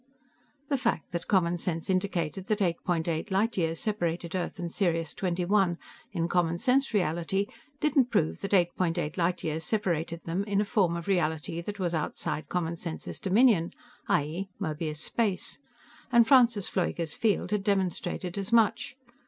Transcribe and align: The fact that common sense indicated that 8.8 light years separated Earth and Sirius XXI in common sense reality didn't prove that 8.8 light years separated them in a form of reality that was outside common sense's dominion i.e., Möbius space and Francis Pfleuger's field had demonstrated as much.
The 0.69 0.79
fact 0.79 1.11
that 1.11 1.27
common 1.27 1.59
sense 1.59 1.87
indicated 1.87 2.47
that 2.47 2.57
8.8 2.57 3.29
light 3.29 3.55
years 3.55 3.79
separated 3.79 4.33
Earth 4.35 4.57
and 4.57 4.71
Sirius 4.71 5.13
XXI 5.13 5.77
in 6.11 6.27
common 6.27 6.57
sense 6.57 6.91
reality 6.91 7.45
didn't 7.79 8.09
prove 8.09 8.41
that 8.41 8.49
8.8 8.49 9.15
light 9.17 9.43
years 9.43 9.63
separated 9.63 10.23
them 10.23 10.43
in 10.45 10.59
a 10.59 10.65
form 10.65 10.95
of 10.97 11.07
reality 11.07 11.61
that 11.61 11.77
was 11.77 11.93
outside 11.93 12.49
common 12.49 12.77
sense's 12.77 13.19
dominion 13.19 13.73
i.e., 14.07 14.49
Möbius 14.59 14.97
space 14.99 15.59
and 16.11 16.27
Francis 16.27 16.67
Pfleuger's 16.67 17.15
field 17.15 17.51
had 17.51 17.63
demonstrated 17.63 18.39
as 18.39 18.51
much. 18.51 18.95